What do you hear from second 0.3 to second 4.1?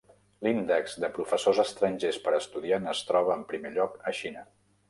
L'índex de professors estrangers per estudiant es troba en primer lloc